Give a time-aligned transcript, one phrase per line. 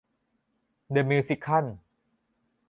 [0.91, 1.65] เดอะมิวสิคัล